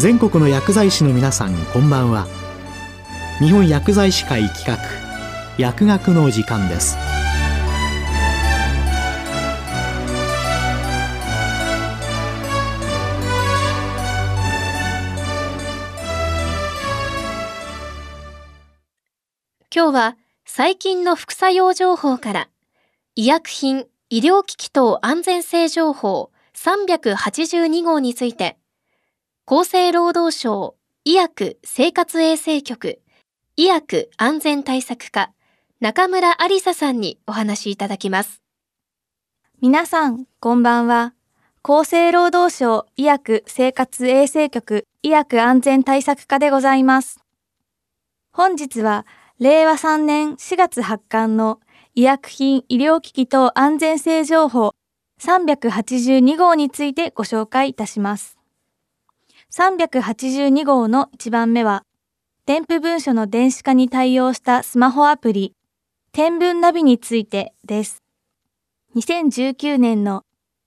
[0.00, 2.26] 全国の薬剤師の皆さんこんばんは。
[3.38, 4.78] 日本薬剤師会企画
[5.58, 6.96] 薬学の時間です。
[19.70, 22.48] 今日は最近の副作用情報から
[23.16, 28.56] 医薬品医療機器等安全性情報382号について
[29.52, 33.00] 厚生労働省医薬生活衛生局
[33.56, 35.32] 医薬安全対策課
[35.80, 38.42] 中村ありささんにお話しいただきます。
[39.60, 41.14] 皆さんこんばんは。
[41.64, 47.18] 厚生労働省医薬生活衛生局医薬安全対策課でございます。
[48.30, 49.04] 本日は
[49.40, 51.58] 令和3年4月発刊の
[51.96, 54.76] 医薬品医療機器等安全性情報
[55.20, 58.39] 382号についてご紹介いたします。
[59.52, 61.82] 382号の1番目は、
[62.46, 65.56] 添付文書の電子化に対応したスマホアプリ、
[66.12, 68.00] 天文ナビについてです。
[68.94, 70.22] 2019年の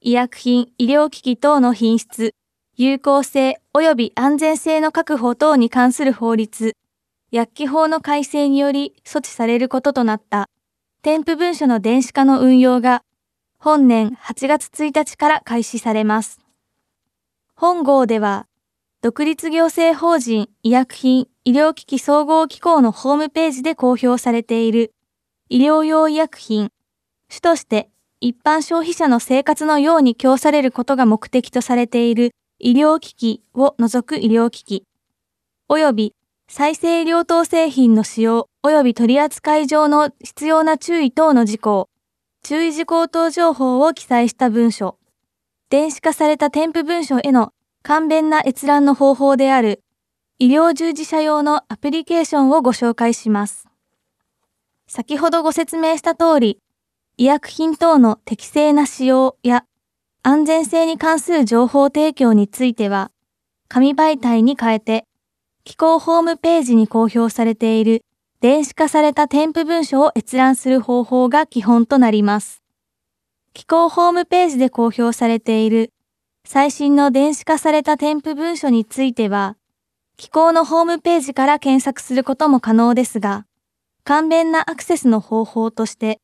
[0.00, 2.34] 医薬品医療機器等の品質、
[2.76, 6.76] 有効性及び安全性の確保等に関する法律、
[7.30, 10.48] 薬機法の改正により措置されることとなった
[11.02, 13.04] 添付文書の電子化の運用が
[13.58, 16.40] 本年8月1日から開始されます。
[17.54, 18.48] 本号では、
[19.04, 24.94] 独立行政法人医薬品医療機器総合機構のホームページで公表されている。
[25.50, 26.70] 医療用医薬品、
[27.28, 27.90] 主として
[28.22, 32.30] 一般消費者の生活のように供されることが目的とされている。
[32.58, 34.86] 医療機器を除く医療機器、
[35.68, 36.14] 及び
[36.48, 41.90] 再生医療等製品の使用及び取扱い上の必要な注意等の事項、
[42.42, 44.96] 注意事項等情報を記載した文書、
[45.68, 47.52] 電子化された添付文書への
[47.86, 49.82] 簡便な閲覧の方法である
[50.38, 53.68] 医療従事者用のアプリケーションをご紹介します。
[54.86, 56.58] 先ほどご説明した通り、
[57.18, 59.66] 医薬品等の適正な使用や
[60.22, 63.10] 安全性に関する情報提供については、
[63.68, 65.04] 紙媒体に変えて
[65.64, 68.02] 機構ホームページに公表されている
[68.40, 72.62] 電子化された添付文書を閲覧する方法が基本となります。
[73.52, 75.90] 機構ホームページで公表されている
[76.46, 79.56] 最新の電子化された添付文書については、
[80.16, 83.46] 機構のホームページから検索することも可能ですが、
[84.04, 86.20] 簡便なアクセスの方法として、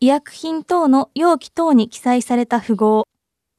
[0.00, 3.06] 医薬品等の容器等に記載された符号、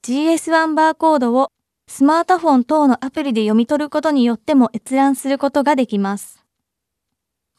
[0.04, 1.52] GS1 バーコードを
[1.88, 6.44] スマートフォン等のアプリで読み取ることによっても閲覧することができます。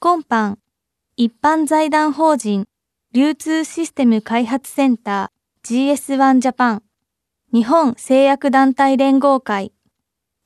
[0.01, 0.57] 今般、
[1.17, 2.67] 一般財団法人
[3.13, 6.83] 流通システム開発センター GS1 ジャパン
[7.53, 9.73] 日本製薬団体連合会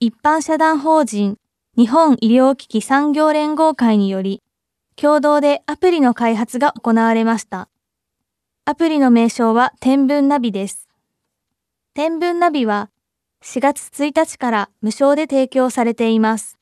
[0.01, 1.37] 一般社団法人
[1.77, 4.43] 日本医療機器産業連合会により
[4.97, 7.69] 共同でアプリの開発が行われました。
[8.65, 10.89] アプリの名称は天文ナビです。
[11.93, 12.89] 天文ナビは
[13.43, 16.59] 4月1日から無償で提供されています。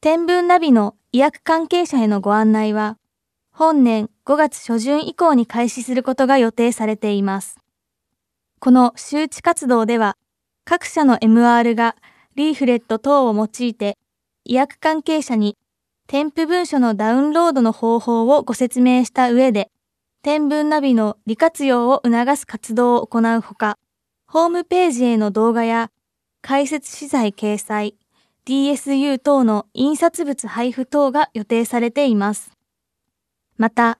[0.00, 2.96] 天文ナビの医薬関係者へのご案内は、
[3.50, 7.61] 本年5月初旬以降に開始することが予定されています。
[8.64, 10.16] この周知活動では、
[10.64, 11.96] 各社の MR が
[12.36, 13.98] リーフレット等を用いて、
[14.44, 15.58] 医薬関係者に
[16.06, 19.72] 添付文書のダウンロードの方法をご説明した上で、
[20.22, 23.78] 天文ナビの利活用を促す活動を行うほか、
[24.28, 25.90] ホームページへの動画や
[26.40, 27.96] 解説資材掲載、
[28.46, 32.52] DSU 等の印刷物配布等が予定されています。
[33.56, 33.98] また、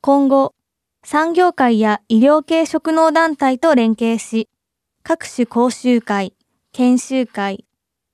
[0.00, 0.56] 今後、
[1.02, 4.48] 産業界や医療系職能団体と連携し、
[5.02, 6.34] 各種講習会、
[6.72, 7.64] 研修会、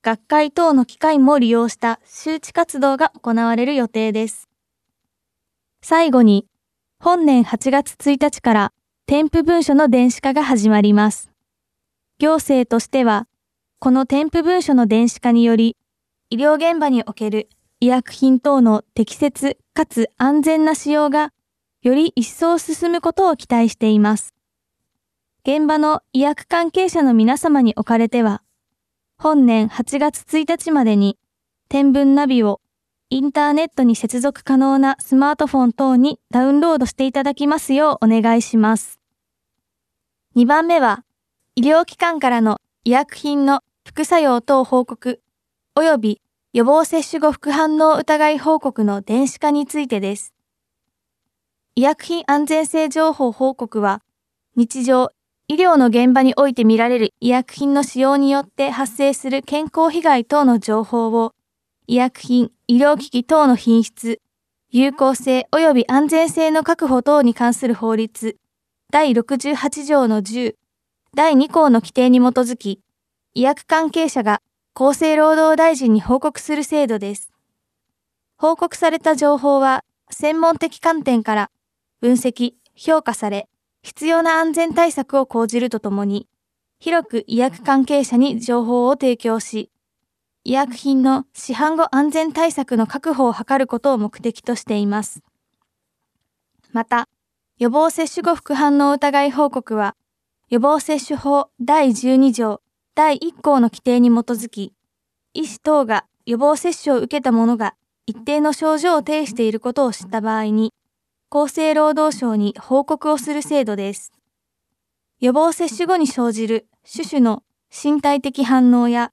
[0.02, 4.48] 学会等の機会も利用した周知活動が行われる予定です。
[5.82, 6.46] 最後に、
[7.00, 8.72] 本年8月1日から
[9.06, 11.30] 添付文書の電子化が始まります。
[12.18, 13.26] 行政としては、
[13.80, 15.76] この添付文書の電子化により、
[16.30, 17.48] 医療現場における
[17.80, 21.32] 医薬品等の適切かつ安全な使用が
[21.86, 24.34] より一層進むことを期待しています。
[25.44, 28.42] 現場の医薬関係者の皆様におかれては、
[29.18, 31.16] 本年8月1日までに
[31.68, 32.60] 天文ナビを
[33.08, 38.98] インターネットに接続可能なスマートフォン等にダウンロードしていただきますようお願いします。
[40.34, 41.04] 2番目は、
[41.54, 45.22] 医療機関からの医薬品の副作用等報告
[45.76, 46.20] 及び
[46.52, 50.35] 予防接種後副反応疑い報告の電子化についてです。
[51.78, 54.00] 医薬品安全性情報報告は
[54.56, 55.10] 日常
[55.46, 61.34] 医療の現場において見られる医薬品の使用によって発生する健康被害等の情報を、
[61.86, 64.22] 医薬品、医療機器等の品質、
[64.70, 68.38] 有効性及び安全性の確保等に関する法律、
[68.90, 70.54] 第68条の10、
[71.14, 72.80] 第2項の規定に基づき、
[73.34, 74.40] 医薬関係者が
[74.74, 77.30] 厚生労働大臣に報告する制度です。
[78.38, 81.50] 報告された情報は、専門的観点から
[82.00, 83.48] 分析、評価され、
[83.82, 86.28] 必要な安全対策を講じるとともに、
[86.78, 89.70] 広く医薬関係者に情報を提供し、
[90.44, 95.22] 医薬品の市販後安全対策の確保を図ることを目的としています。
[96.72, 97.08] また、
[97.58, 99.96] 予防接種後副反応疑い報告は、
[100.50, 102.60] 予防接種法第12条
[102.94, 104.72] 第1項の規定に基づき、
[105.34, 107.74] 医師等が予防接種を受けた者が
[108.06, 110.72] 一定の症状を呈していることを知った場合に、
[111.30, 114.12] 厚生労働省に報告をする制度です。
[115.18, 119.12] 予防接種後に生じる種々の身体的反応や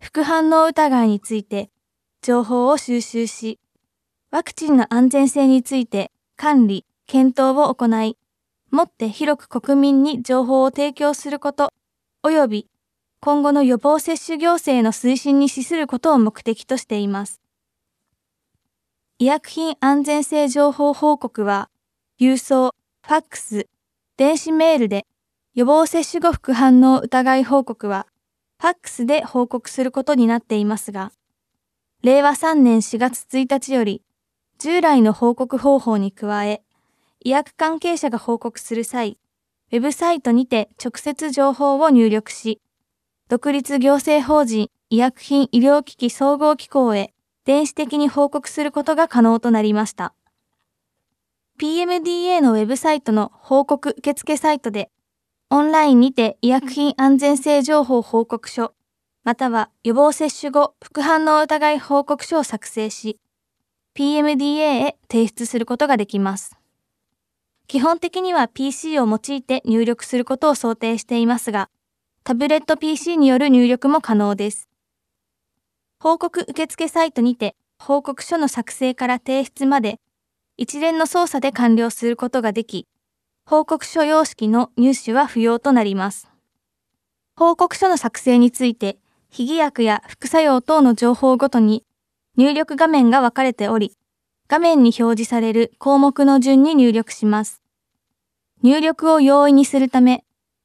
[0.00, 1.70] 副反応疑いについて
[2.22, 3.58] 情報を収集し、
[4.30, 8.18] ワクチンの安全性について管理、検討を行い、
[8.70, 11.70] もって広く国民に情報を提供すること、
[12.22, 12.68] 及び
[13.20, 17.43] 今後の予防接種行政の推進に資することを目的としています。
[19.24, 21.70] 医薬品安全性情報報告は、
[22.20, 22.74] 郵送、
[23.06, 23.68] ファックス、
[24.18, 25.06] 電子メールで、
[25.54, 28.06] 予防接種後副反応疑い報告は、
[28.60, 31.10] ファックスで報告することになっていますが、
[32.02, 34.02] 令和3年4月1日より、
[34.58, 36.62] 従来の報告方法に加え、
[37.20, 39.16] 医薬関係者が報告する際、
[39.72, 42.60] ウェブサイトにて直接情報を入力し、
[43.30, 47.13] 独立行政法人医薬品医療機器総合機構へ
[47.44, 50.14] 電子的に報告することが可能となりました。
[51.60, 54.90] PMDA のウェブサイトの報告受付サイトで、
[55.50, 58.72] オンラインにて医薬品安全性情報報告書、
[59.24, 63.20] または予防接種後副反応疑い報告書を作成し、
[63.94, 66.56] PMDA へ提出することができます。
[67.66, 71.70] 基本的には PC を用いて入力することを想定していますが、
[72.24, 74.68] タブレット PC による入力も可能です。
[76.04, 80.00] 報告受付サイトにて報告書の作成から提出まで
[80.58, 82.86] 一連の操作で完了することができ、
[83.46, 86.28] 報告書様式の入手は不要となります。
[87.36, 88.98] 報告書の作成について、
[89.30, 91.86] 非偽薬や副作用等の情報ごとに
[92.36, 93.96] 入力画面が分かれており、
[94.46, 97.62] 画面に表示される項目の順に入力します。
[98.62, 100.22] 入力を容易にするため、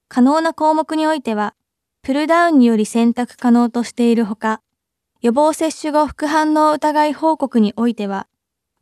[0.09, 1.55] 可能な項目においては、
[2.01, 4.61] プルダウンにより選択可能としているほか、
[5.21, 8.27] 予防接種後副反応疑い報告においては、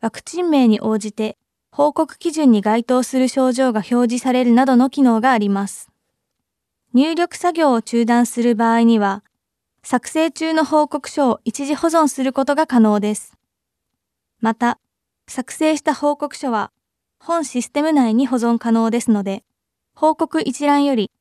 [0.01, 1.35] ワクチン名に応じて
[1.71, 5.89] 報告基準に該当する症状が表示されるなどの機能があります。
[6.93, 9.23] 入力作業を中断する場合には、
[9.81, 13.33] 作成中の報告書を一時保存することが可能です。
[14.39, 14.79] また、
[15.27, 16.71] 作成した報告書は
[17.19, 19.43] 本システム内に保存可能ですので、
[19.95, 21.11] 報告一覧より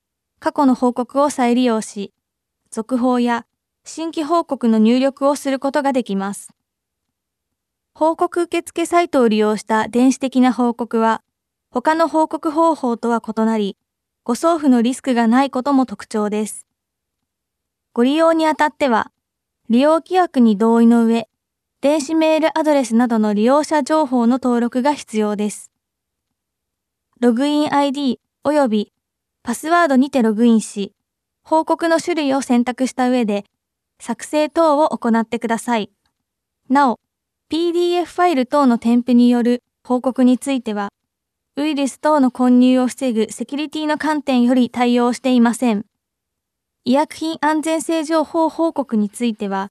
[0.41, 2.13] 過去の報告を再利用し、
[2.71, 3.47] 続報や
[3.88, 6.53] 新規報告の入力をすることができます。
[7.94, 11.23] 報告受付サイトを利用した電子的な報告は、
[11.71, 13.77] 他の報告方法とは異なり、
[14.25, 16.67] 誤送付のリスクがないことも特徴です。
[17.93, 19.13] ご利用にあたっては、
[19.70, 21.29] 利用規約に同意の上、
[21.81, 25.70] 電子メールアドレスなどの利用者情報の登録が必要です。
[27.20, 28.93] ログイン ID 及び
[29.43, 30.93] パスワードにてログインし、
[31.44, 33.44] 報告の種類を選択した上で
[33.98, 35.91] 作成等を行ってください。
[36.69, 37.00] なお、
[37.50, 40.91] PDF ファイル等の添付による報告については、
[41.56, 45.86] ウイルス等の混入を防ぐセキュリティの観点より対応していません。
[46.84, 49.70] 医薬品安全性情報報告については、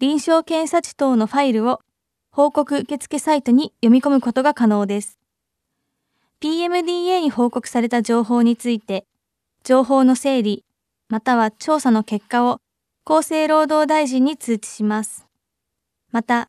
[0.00, 1.80] 臨床検査値等のファイルを
[2.30, 5.18] 報告受付サイトに読み込むことが可能です。
[6.40, 9.06] PMDA に報告された情報について、
[9.62, 10.64] 情報の整理、
[11.08, 12.60] または調査の結果を
[13.06, 15.26] 厚生労働大臣に通知します。
[16.10, 16.48] また、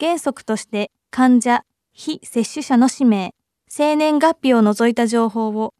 [0.00, 3.34] 原則として患者、非接種者の氏名、
[3.68, 5.74] 生年月日を除いた情報を、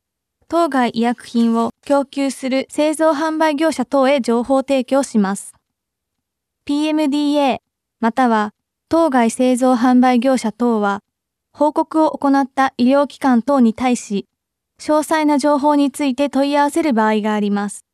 [0.46, 5.54] 当該医薬品を供給する製造販売業者等へ情報提供します。
[6.66, 7.58] PMDA、
[7.98, 8.54] または
[8.88, 11.00] 当該製造販売業者等は、
[11.52, 14.28] 報告を行った医療機関等に対し、
[14.78, 17.86] 詳細な情報について問い合わせる場合があります。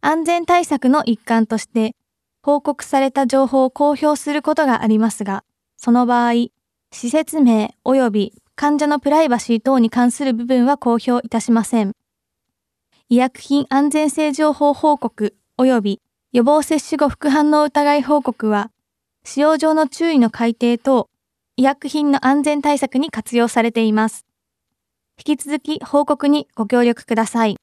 [0.00, 1.94] 安全対策の一環として、
[2.42, 5.44] 報告された情報を公表することがありますが、
[5.76, 6.32] その場合、
[6.92, 11.92] 施設名及び患者のプライバシー等に関する部分は公表いたしません。
[13.08, 16.00] 医薬品安全性情報報告及び
[16.32, 18.70] 予防接種後副反応疑い報告は、
[19.24, 21.08] 使用上の注意の改定等、
[21.56, 24.24] 医薬品の安全対策に活用されています。
[25.18, 27.56] 引き続き報告にご協力ください。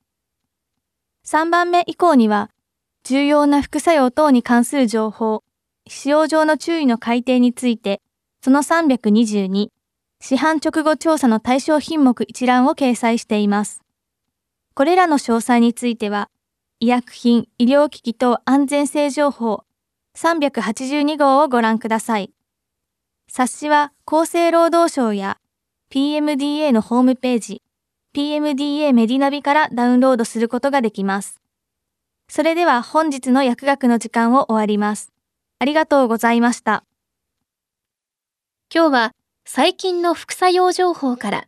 [1.26, 2.52] 3番目以降には、
[3.04, 5.44] 重要な副作用等に関する情報、
[5.88, 8.02] 使用上の注意の改定について、
[8.44, 9.70] その322、
[10.22, 13.82] 市販直後調査の対象品目一覧を掲載しています。
[14.76, 16.30] これらの詳細については、
[16.80, 19.64] 医薬品、医療機器等安全性情報
[20.16, 22.32] 382号をご覧ください。
[23.28, 25.40] 冊子は厚生労働省や
[25.90, 27.64] PMDA のホームページ、
[28.16, 31.42] PMDA メディナビからダウンロードすることができます。
[32.30, 35.12] それでは本日の薬学の時間を終わります。
[35.60, 36.86] ありがとうございました。
[38.74, 39.12] 今日は
[39.44, 41.48] 最近の副作用情報から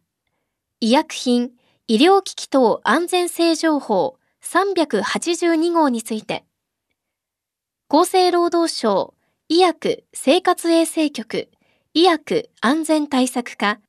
[0.81, 1.51] 医薬品、
[1.87, 6.43] 医療機器等安全性情報382号について
[7.87, 9.13] 厚生労働省
[9.47, 11.49] 医薬生活衛生局
[11.93, 13.79] 医薬安全対策課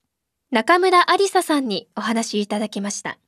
[0.51, 3.19] 中村ありささんにお話いただきました。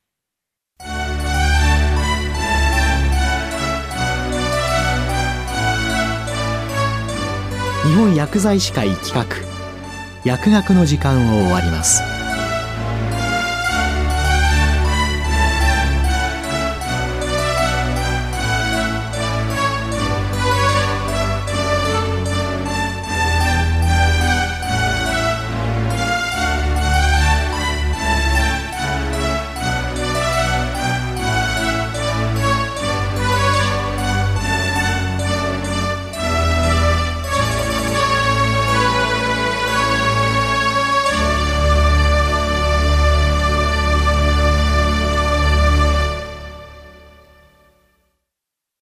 [7.85, 9.25] 日本薬剤師会企画
[10.25, 12.01] 薬学の時間を終わります。